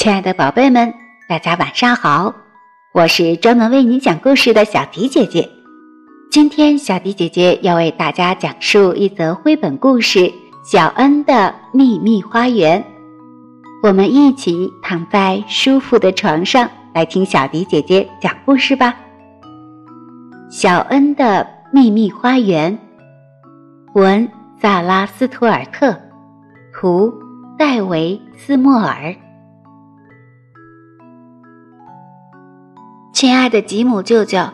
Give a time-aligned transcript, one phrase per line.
[0.00, 0.94] 亲爱的宝贝们，
[1.28, 2.34] 大家晚上好！
[2.94, 5.46] 我是专门为你讲故事的小迪姐姐。
[6.30, 10.20] 今天，小迪姐姐要为大家讲述一则绘本故事
[10.64, 12.82] 《小恩的秘密花园》。
[13.82, 18.96] 我们一起躺在舒服的床上，来听小迪姐姐讲故事吧。
[20.50, 22.78] 小恩的秘密花园，
[23.92, 24.26] 文
[24.62, 25.94] 萨拉斯图尔特，
[26.72, 27.12] 图
[27.58, 29.14] 戴维斯莫尔。
[33.20, 34.48] 亲爱的吉姆舅舅，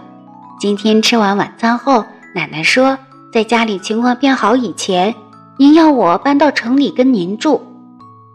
[0.58, 2.98] 今天吃完晚餐后，奶奶说，
[3.32, 5.14] 在家里情况变好以前，
[5.56, 7.64] 您要我搬到城里跟您住。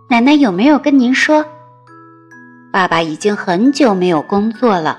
[0.09, 1.45] 奶奶有没有跟您说？
[2.71, 4.97] 爸爸已经很久没有工作了，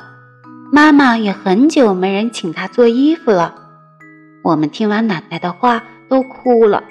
[0.70, 3.54] 妈妈也很久没人请他做衣服了。
[4.44, 6.84] 我们听完奶奶的话都哭了，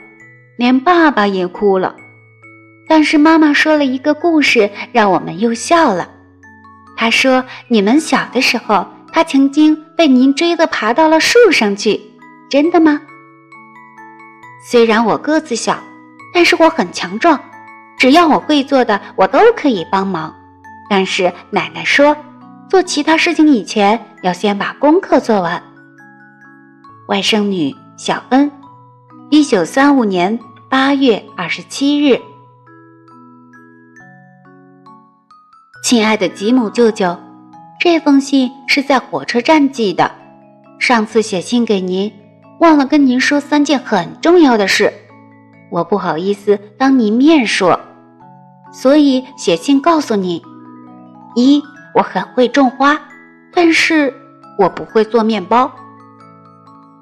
[0.58, 1.95] 连爸爸也哭了。
[2.88, 6.09] 但是妈妈说了一个故事，让我们又笑了。
[7.02, 11.99] 他说：“你们小的时候，他曾经被您追着爬到了树上去，
[12.47, 13.02] 真的吗？”
[14.69, 15.80] 虽然我个子小，
[16.31, 17.39] 但是我很强壮，
[17.97, 20.31] 只要我会做的，我都可以帮忙。
[20.91, 22.16] 但是奶奶说，
[22.69, 25.63] 做其他事情以前要先把功课做完。
[27.08, 28.52] 外甥女小恩，
[29.31, 30.38] 一九三五年
[30.69, 32.21] 八月二十七日。
[35.92, 37.17] 亲爱的吉姆舅舅，
[37.78, 40.09] 这封信是在火车站寄的。
[40.80, 42.09] 上次写信给您，
[42.61, 44.94] 忘了跟您说三件很重要的事，
[45.70, 47.78] 我不好意思当您面说，
[48.72, 50.42] 所以写信告诉您：
[51.36, 51.61] 一，
[51.94, 52.98] 我很会种花，
[53.53, 54.14] 但是
[54.58, 55.70] 我不会做面包；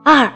[0.04, 0.34] 二，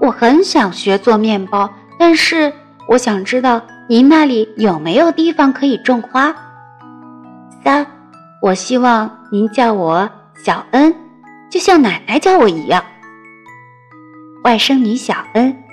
[0.00, 2.52] 我很想学做面包，但是
[2.86, 6.32] 我想知道您那里有没有地方可以种花；
[7.64, 7.84] 三。
[8.46, 10.94] 我希望您叫我小恩，
[11.50, 12.80] 就像奶奶叫我一样。
[14.44, 15.64] 外甥女小恩，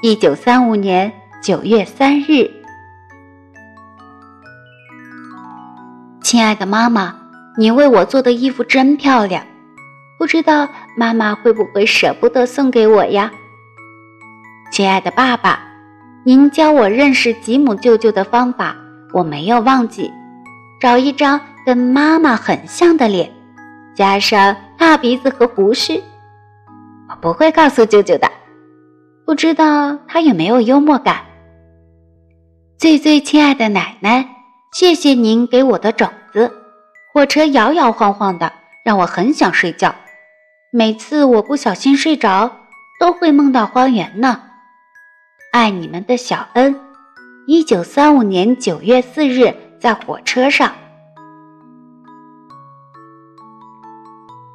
[0.00, 2.50] 一九三五年九月三日。
[6.22, 7.14] 亲爱的妈妈，
[7.58, 9.46] 您为我做的衣服真漂亮，
[10.18, 10.66] 不知道
[10.96, 13.30] 妈妈会不会舍不得送给我呀？
[14.72, 15.62] 亲爱的爸爸，
[16.24, 18.74] 您教我认识吉姆舅舅的方法，
[19.12, 20.10] 我没有忘记，
[20.80, 21.38] 找一张。
[21.64, 23.30] 跟妈妈很像的脸，
[23.94, 26.02] 加上大鼻子和胡须，
[27.08, 28.30] 我不会告诉舅舅的。
[29.24, 31.22] 不知道他有没有幽默感。
[32.76, 34.28] 最最亲爱的奶奶，
[34.72, 36.52] 谢谢您给我的种子。
[37.12, 38.52] 火车摇摇晃晃的，
[38.84, 39.94] 让我很想睡觉。
[40.72, 42.50] 每次我不小心睡着，
[42.98, 44.42] 都会梦到花园呢。
[45.52, 46.74] 爱你们的小恩。
[47.46, 50.72] 一九三五年九月四日，在火车上。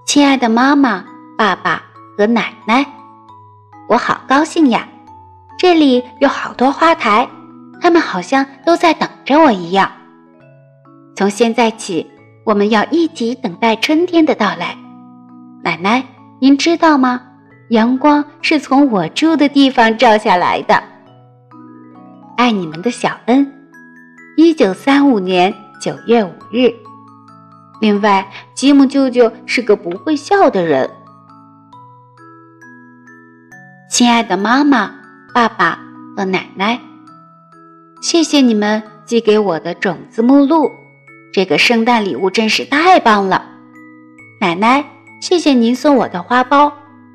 [0.07, 1.03] 亲爱的妈妈、
[1.37, 1.83] 爸爸
[2.17, 2.85] 和奶奶，
[3.89, 4.87] 我好高兴呀！
[5.59, 7.27] 这里有好多花台，
[7.81, 9.91] 他们好像都在等着我一样。
[11.13, 12.09] 从现在起，
[12.45, 14.77] 我们要一起等待春天的到来。
[15.61, 16.01] 奶奶，
[16.39, 17.21] 您知道吗？
[17.71, 20.81] 阳光是从我住的地方照下来的。
[22.37, 23.45] 爱你们的小恩，
[24.37, 26.73] 一九三五年九月五日。
[27.79, 30.89] 另外，吉姆舅舅是个不会笑的人。
[33.89, 34.95] 亲爱的妈妈、
[35.33, 35.79] 爸爸
[36.15, 36.79] 和奶奶，
[38.01, 40.71] 谢谢你们寄给我的种子目录，
[41.31, 43.45] 这个圣诞礼物真是太棒了。
[44.41, 44.83] 奶奶，
[45.21, 46.71] 谢谢您送我的花苞，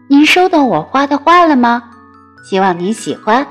[0.09, 1.83] 您收到我画的画了吗？
[2.45, 3.47] 希望您喜欢。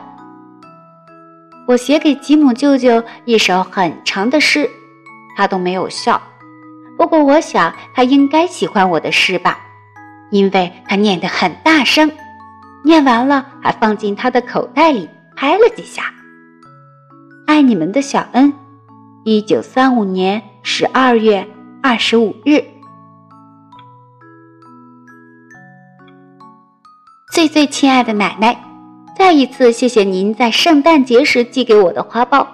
[1.67, 4.69] 我写给吉姆舅舅一首很长的诗，
[5.37, 6.21] 他都没有笑。
[7.01, 9.59] 不过，我想他应该喜欢我的诗吧，
[10.29, 12.11] 因为他念得很大声，
[12.83, 16.13] 念完了还放进他的口袋里拍了几下。
[17.47, 18.53] 爱你们的小恩，
[19.23, 21.47] 一九三五年十二月
[21.81, 22.63] 二十五日。
[27.33, 28.63] 最最亲爱的奶奶，
[29.17, 32.45] 再一次谢谢您在圣诞节时寄给我的花苞。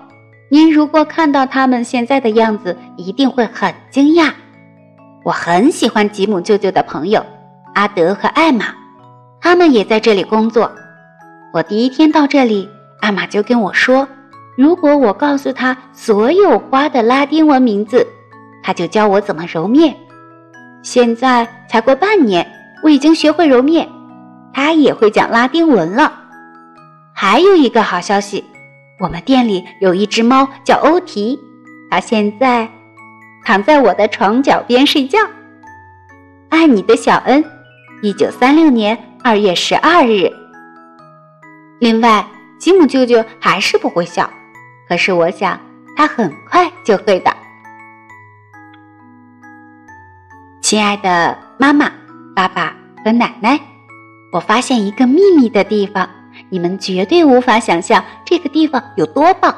[0.49, 4.31] 您如果看到他们现在的样子，一定会很惊讶。
[5.25, 7.25] 我很喜欢吉姆舅舅的朋友
[7.75, 8.67] 阿德和艾玛，
[9.41, 10.71] 他们也在这里工作。
[11.53, 12.69] 我第一天到这里，
[13.01, 14.07] 艾玛就跟我说，
[14.55, 18.07] 如果我告诉他所有花的拉丁文名字，
[18.63, 19.93] 他就教我怎么揉面。
[20.81, 22.49] 现在才过半年，
[22.83, 23.89] 我已经学会揉面，
[24.53, 26.13] 他也会讲拉丁文了。
[27.13, 28.45] 还有一个好消息。
[28.99, 31.39] 我们店里有一只猫叫欧提，
[31.89, 32.67] 它现在，
[33.45, 35.19] 躺在我的床脚边睡觉。
[36.49, 37.43] 爱你的小恩，
[38.01, 40.31] 一九三六年二月十二日。
[41.79, 42.25] 另外，
[42.57, 44.27] 吉姆舅舅还是不会笑，
[44.89, 45.59] 可是我想
[45.95, 47.31] 他很快就会的。
[50.59, 51.91] 亲爱的妈妈、
[52.35, 53.59] 爸爸和奶奶，
[54.31, 56.09] 我发现一个秘密的地方，
[56.49, 59.55] 你们绝对无法想象这个地方有多棒。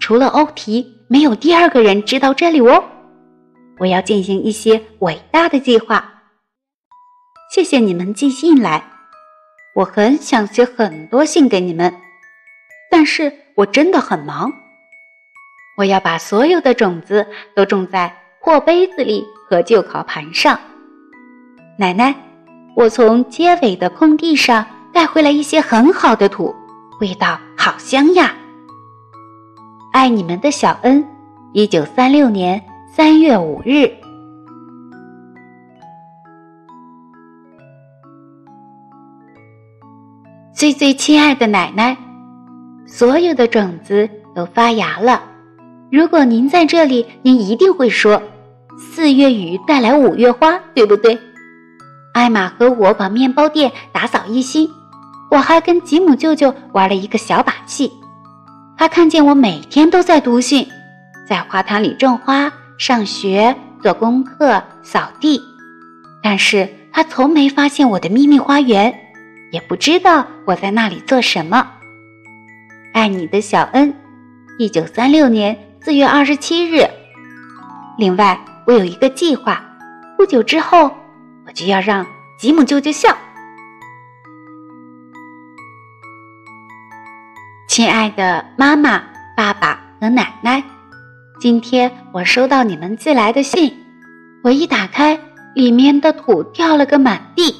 [0.00, 2.84] 除了欧提，没有第二个人知道这里哦。
[3.78, 6.22] 我要进行一些伟大的计划。
[7.52, 8.84] 谢谢你们寄信来，
[9.74, 11.94] 我很想写很多信给你们，
[12.90, 14.52] 但是我真的很忙。
[15.76, 17.26] 我要把所有的种子
[17.56, 20.58] 都种在破杯子里和旧烤盘上。
[21.76, 22.14] 奶奶，
[22.76, 24.64] 我从街尾的空地上
[24.94, 26.54] 带回来一些很好的土，
[27.00, 28.32] 味道好香呀。
[29.92, 31.04] 爱你们的小恩，
[31.52, 32.62] 一九三六年
[32.94, 33.90] 三月五日。
[40.54, 41.96] 最最亲爱的奶奶，
[42.86, 45.20] 所有的种子都发芽了。
[45.90, 48.22] 如果您在这里，您一定会说
[48.78, 51.18] ：“四月雨带来五月花，对不对？”
[52.14, 54.70] 艾玛和我把面包店打扫一新，
[55.30, 57.92] 我还跟吉姆舅舅玩了一个小把戏。
[58.76, 60.68] 他看见我每天都在读信，
[61.28, 65.40] 在花坛里种花、上学、做功课、扫地，
[66.22, 68.94] 但是他从没发现我的秘密花园。
[69.52, 71.64] 也不知道我在那里做什么。
[72.92, 73.94] 爱你的小恩，
[74.58, 76.84] 一九三六年四月二十七日。
[77.96, 78.36] 另外，
[78.66, 79.64] 我有一个计划，
[80.16, 80.90] 不久之后
[81.46, 82.04] 我就要让
[82.36, 83.16] 吉姆舅舅笑。
[87.74, 89.02] 亲爱的妈妈、
[89.36, 90.62] 爸爸和奶奶，
[91.40, 93.76] 今天我收到你们寄来的信，
[94.44, 95.18] 我一打开，
[95.56, 97.52] 里面的土掉了个满地。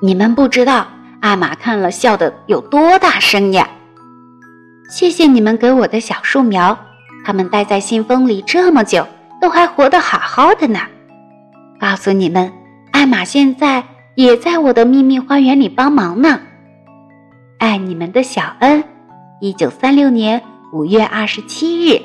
[0.00, 0.88] 你们不知道，
[1.20, 3.68] 阿玛看了笑得有多大声呀！
[4.90, 6.76] 谢谢你们给我的小树苗，
[7.24, 9.06] 它们待在信封里这么久，
[9.40, 10.80] 都还活得好好的呢。
[11.78, 12.52] 告诉你们，
[12.90, 13.84] 艾玛现在
[14.16, 16.40] 也在我的秘密花园里帮忙呢。
[17.58, 18.82] 爱你们的小恩，
[19.42, 20.40] 一九三六年
[20.70, 22.00] 五月二十七日。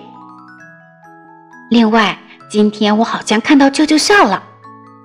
[1.69, 2.17] 另外，
[2.49, 4.41] 今天我好像看到舅舅笑了，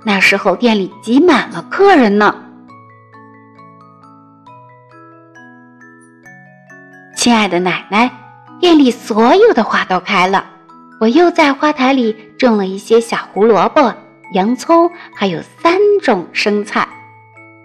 [0.06, 2.34] 那时候店里挤满了客人呢。
[7.14, 8.10] 亲爱的奶奶，
[8.58, 10.42] 店里所有的花都开了。
[11.00, 13.94] 我又在花台里种了一些小胡萝卜、
[14.32, 16.88] 洋葱，还有三种生菜。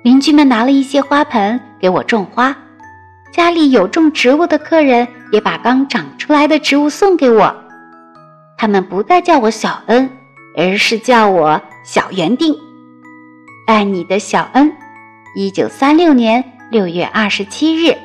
[0.04, 2.54] 邻居们拿了一些花盆给我种花。
[3.32, 7.56] 家里有种植物的客人也把刚长出来的植物送给我。
[8.58, 10.10] 他们不再叫我小恩，
[10.56, 12.56] 而是叫我小园丁。
[13.68, 14.72] 爱你的小恩，
[15.36, 17.96] 一九三六年六月二十七日。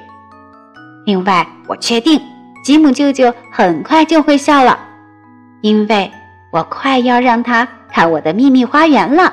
[1.06, 2.20] 另外，我确定
[2.64, 4.78] 吉姆舅舅很快就会笑了，
[5.62, 6.12] 因为
[6.52, 9.32] 我快要让他看我的秘密花园了。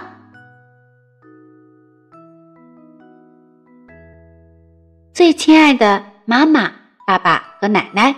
[5.20, 6.72] 最亲爱的妈妈、
[7.06, 8.16] 爸爸和奶奶，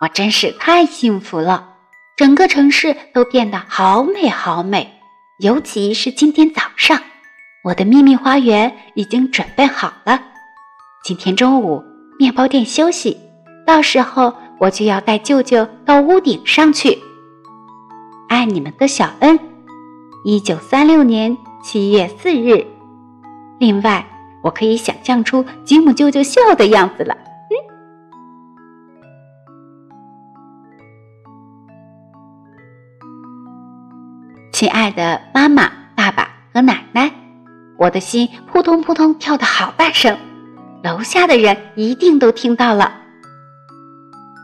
[0.00, 1.70] 我真是太幸福了！
[2.16, 4.88] 整个城市都变得好美好美，
[5.40, 6.96] 尤其是今天早上，
[7.64, 10.22] 我的秘密花园已经准备好了。
[11.02, 11.82] 今天中午。
[12.20, 13.18] 面包店休息，
[13.66, 16.96] 到时候我就要带舅舅到屋顶上去。
[18.28, 19.36] 爱你们的小恩，
[20.24, 22.64] 一九三六年七月四日。
[23.58, 24.06] 另外，
[24.44, 27.16] 我可以想象出吉姆舅舅笑的样子了。
[34.52, 37.10] 亲爱的妈妈、爸爸和奶奶，
[37.78, 40.16] 我的心扑通扑通跳的好大声。
[40.82, 43.00] 楼下的人一定都听到了。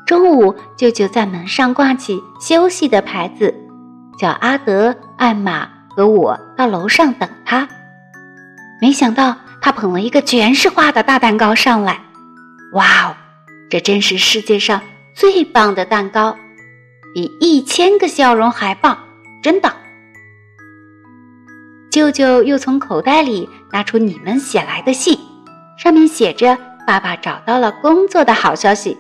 [0.07, 3.55] 中午，舅舅在门上挂起休息的牌子，
[4.19, 7.69] 叫阿德、艾玛和我到楼上等他。
[8.81, 12.01] 没想到他捧了一个全是花的大蛋糕上来。
[12.73, 13.17] 哇哦，
[13.69, 14.81] 这真是世界上
[15.15, 16.37] 最棒的蛋糕，
[17.15, 18.99] 比一千个笑容还棒，
[19.43, 19.73] 真的。
[21.91, 25.19] 舅舅又从口袋里拿出你们写来的信。
[25.77, 28.97] 上面写着：“爸爸找到了工作的好消息，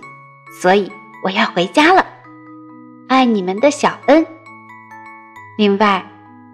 [0.60, 0.90] 所以
[1.22, 2.04] 我要回家了。
[3.06, 4.26] 爱你们的小恩。
[5.58, 6.04] 另外，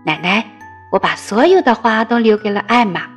[0.04, 0.44] 奶奶，
[0.90, 3.15] 我把所有的花都留给了艾玛。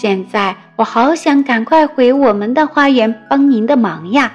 [0.00, 4.32] 现在我好想赶快回我们的花园帮您的忙呀。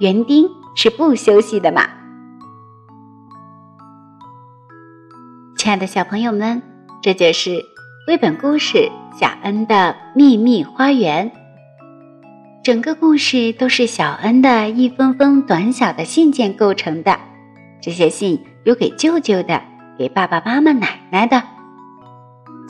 [0.00, 0.46] 园丁
[0.76, 1.88] 是不休息的嘛。
[5.56, 6.60] 亲爱的小朋友们，
[7.00, 7.58] 这就是
[8.06, 11.30] 绘本故事《小恩的秘密花园》。
[12.62, 17.18] 整个故事都是小恩的一封封短小的信件构成的。
[17.80, 19.62] 这些信有给舅舅的，
[19.96, 21.42] 给爸爸妈妈、奶奶的。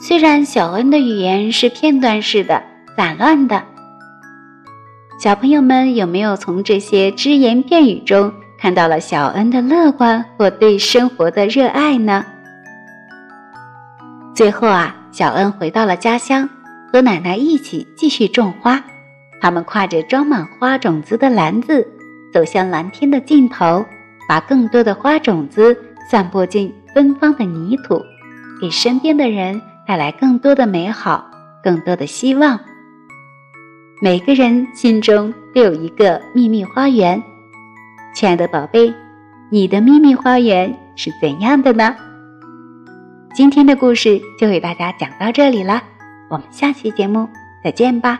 [0.05, 2.61] 虽然小恩的语言是片段式的、
[2.97, 3.63] 散乱的，
[5.17, 12.25] 小朋友们有没有从这些只言片语中看到了小恩的乐观或对生活的热爱呢？
[14.35, 16.49] 最后啊，小恩回到了家乡，
[16.91, 18.83] 和奶奶一起继续种花。
[19.39, 21.87] 他们挎着装满花种子的篮子，
[22.33, 23.85] 走向蓝天的尽头，
[24.27, 25.77] 把更多的花种子
[26.11, 28.01] 散播进芬芳的泥土，
[28.59, 31.29] 给身边的人带来更多的美好，
[31.63, 32.59] 更多的希望。
[34.01, 37.21] 每个人心中都有一个秘密花园，
[38.13, 38.93] 亲爱的宝贝，
[39.49, 41.95] 你的秘密花园是怎样的呢？
[43.33, 45.81] 今天的故事就给大家讲到这里了，
[46.29, 47.27] 我们下期节目
[47.63, 48.19] 再见吧。